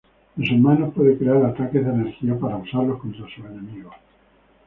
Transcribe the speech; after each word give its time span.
En 0.35 0.47
sus 0.47 0.57
manos 0.57 0.95
puede 0.95 1.15
crear 1.15 1.45
ataques 1.45 1.85
de 1.85 1.91
energía 1.91 2.35
para 2.39 2.57
usarlos 2.57 2.99
contra 2.99 3.23
sus 3.29 3.45
enemigos. 3.45 3.93